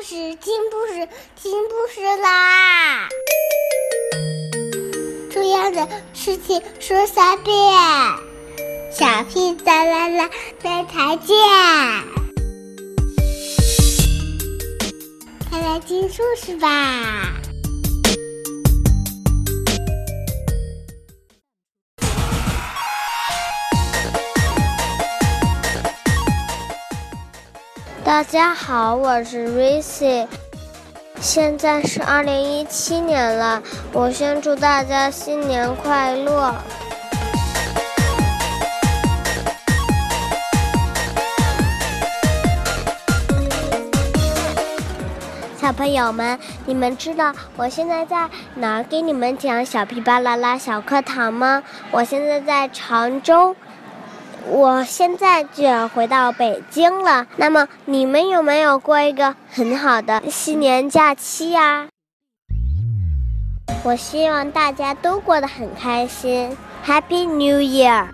[0.00, 3.06] 故事，听故事，听故事啦！
[5.30, 7.54] 重要的事情说三遍，
[8.90, 10.30] 小屁哒啦啦，
[10.62, 11.36] 明天见！
[15.50, 17.34] 快来听故事吧！
[28.10, 30.26] 大家好，我是 Racy，
[31.20, 36.52] 现在是二零一七年了，我先祝大家新年快乐。
[45.56, 51.62] 小朋友们，你们知道我现在在哪儿给你们讲小皮巴啦啦小课堂吗？
[51.92, 53.54] 我现在在常州。
[54.46, 57.26] 我现在就要回到北京了。
[57.36, 61.88] 那么你们有没有过一个很好的新年假期呀？
[63.82, 66.56] 我希望大家都过得很开心。
[66.84, 68.08] Happy New Year！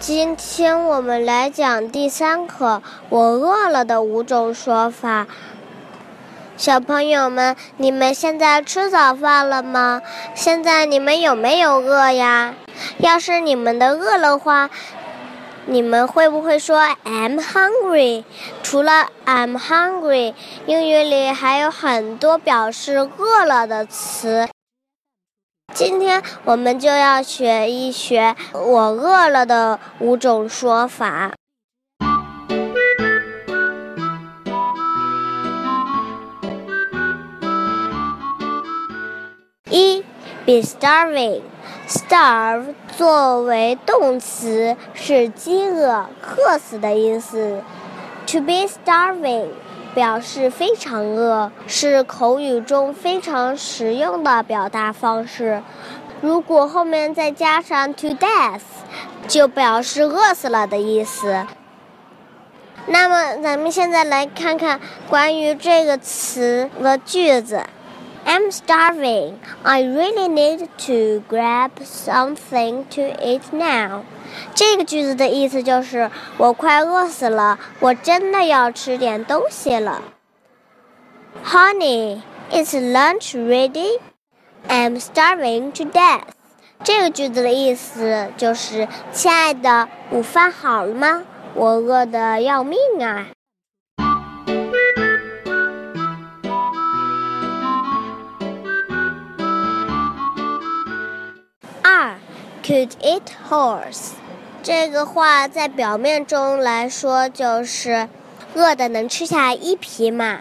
[0.00, 5.26] 今天我们来讲第三课“我饿了”的五种说法。
[6.56, 10.00] 小朋友们，你们现在吃早饭了吗？
[10.34, 12.54] 现在你们有没有饿呀？
[12.96, 14.70] 要是你们的饿了话，
[15.66, 18.24] 你们会不会说 “I'm hungry”？
[18.62, 20.32] 除了 “I'm hungry”，
[20.64, 24.48] 英语里还有很多表示饿了的词。
[25.80, 31.32] 今天我们就要学一学“我饿了”的五种说法。
[39.70, 40.04] 一
[40.44, 47.62] ，be starving，starve 作为动词是饥饿、渴死的意思。
[48.26, 49.48] To be starving。
[49.94, 55.62] 表示非常饿，是口语中非常实用的表达方式。
[56.20, 58.60] 如果后面再加上 to death，
[59.26, 61.46] 就表示饿死了的意思。
[62.86, 67.64] 那么，咱们现在来看看关于这个词的句子。
[68.25, 69.37] I'm starving.
[69.63, 74.01] I really need to grab something to eat now.
[74.53, 80.01] 这个句子的意思就是我快饿死了，我真的要吃点东西了。
[81.43, 83.99] Honey, is lunch ready?
[84.67, 86.23] I'm starving to death.
[86.83, 91.23] 这个句子的意思就是，亲爱的，午饭好了吗？
[91.53, 93.27] 我饿得要命啊！
[102.62, 104.10] ，Could eat horse.
[104.62, 108.08] 这个话在表面中来说就是
[108.54, 110.40] 饿的能吃下一匹马，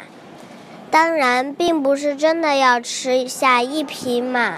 [0.91, 4.57] 当然并不是真的要吃下一匹马，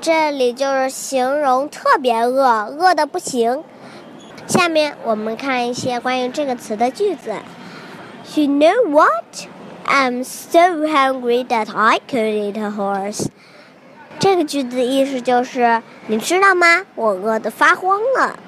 [0.00, 3.64] 这里就是形容特别饿，饿的不行。
[4.46, 7.36] 下面我们看一些关于这个词的句子。
[8.34, 9.46] You know what?
[9.86, 13.26] I'm so hungry that I could eat a horse.
[14.18, 16.86] 这个句子的意思就是，你知道吗？
[16.94, 18.38] 我饿得发慌了。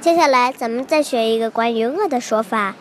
[0.00, 2.74] 接下来，咱们再学一个关于饿的说法。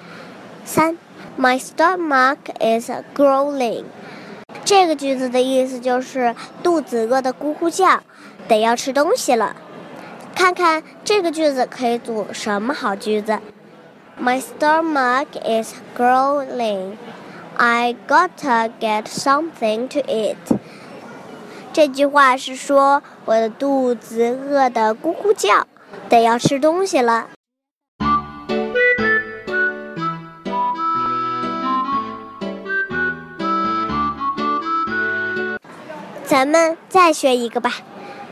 [0.64, 0.98] 三
[1.38, 3.84] ，My stomach is growling。
[4.64, 6.34] 这个句子的意思就是
[6.64, 8.02] 肚子饿得咕咕叫，
[8.48, 9.58] 得要吃东西了。
[10.34, 13.40] 看看这个句子可以组什么好句子
[14.21, 16.97] ？My stomach is growling.
[17.57, 20.37] I gotta get something to eat.
[21.73, 25.67] 这句话是说我的肚子饿得咕咕叫。
[26.09, 27.29] 得要吃东西了。
[36.25, 37.73] 咱们再学一个吧。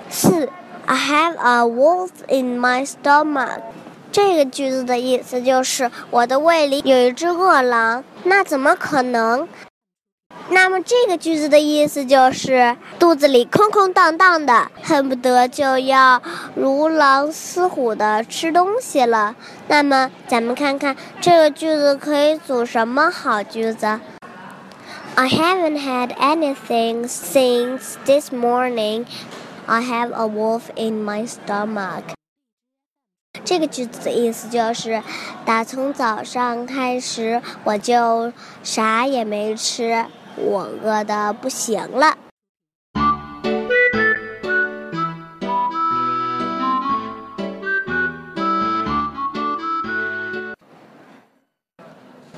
[0.09, 0.49] 四，
[0.87, 3.61] I have a wolf in my stomach。
[4.16, 8.02] 这个句子的意思就是我的胃里有一只饿狼。
[8.24, 9.46] 那怎么可能？
[10.48, 16.22] 那么这个句子的意思就是肚子里空空荡荡的，恨不得就要
[16.56, 19.36] 如狼似虎的吃东西了。
[19.68, 24.00] 那么咱们看看这个句子可以组什么好句子
[25.16, 29.08] ？I haven't had anything since this morning.
[29.66, 32.15] I have a wolf in my stomach.
[33.56, 35.02] 这个句子的意思就是，
[35.46, 42.18] 打从早上开始我就啥也没吃，我饿的不行了。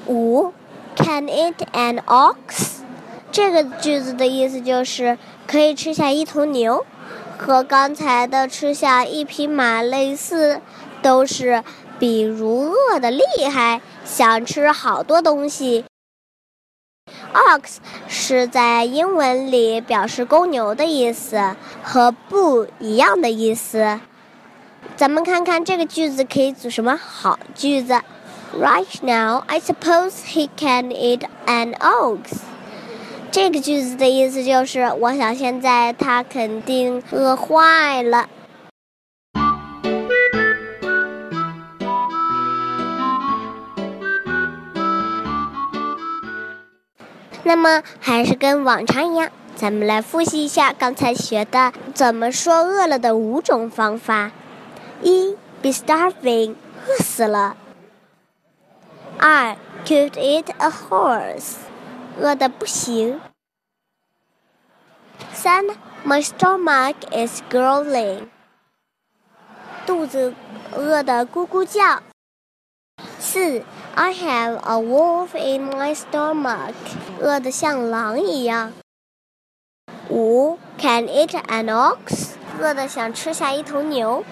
[0.06, 0.54] 五
[0.96, 2.81] ，Can eat an ox？
[3.31, 5.18] 这个句子的意思就是
[5.48, 6.86] 可以吃下一头牛，
[7.40, 10.62] 和刚才的吃下一匹马类似，
[11.01, 11.63] 都是
[11.99, 15.85] 比如饿的厉害，想吃好多东西。
[17.33, 17.77] Ox
[18.07, 23.99] 是在英文里表示公牛的意思，和不一样的意思。
[24.95, 28.01] 咱们看看这个句子可以组什么好句子。
[28.57, 32.38] Right now, I suppose he can eat an ox.
[33.29, 38.27] 这个句子的意思就是，我想现在他肯定饿坏了。
[47.47, 54.31] 那么，还是跟往常一样，咱们来复习一下刚才学的怎么说饿了的五种方法：
[55.01, 56.55] 一，be starving，
[56.85, 57.55] 饿死了。
[59.17, 59.55] 二
[59.85, 61.53] ，could eat a horse，
[62.19, 63.21] 饿得不行。
[65.31, 65.65] 三
[66.05, 68.27] ，my stomach is growling，
[69.85, 70.33] 肚子
[70.73, 72.03] 饿得咕咕叫。
[73.19, 73.63] 四
[73.95, 76.73] ，I have a wolf in my stomach，
[77.19, 78.74] 饿得像狼一样。
[80.10, 82.30] 五，can eat an ox，
[82.60, 84.24] 饿得想吃下一头牛。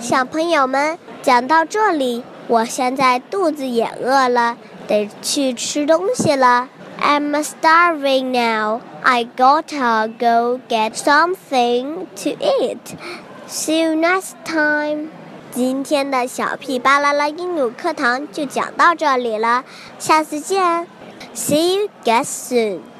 [0.00, 2.24] 小朋友们，讲到这里。
[2.48, 4.56] 我现在肚子也饿了，
[4.88, 6.68] 得去吃东西了。
[7.00, 8.80] I'm starving now.
[9.02, 12.78] I gotta go get something to eat.
[13.48, 15.08] See you next time.
[15.50, 19.64] 今天的小屁巴啦啦英语课堂就讲到这里了，
[19.98, 20.86] 下次见。
[21.34, 22.91] See you guys soon.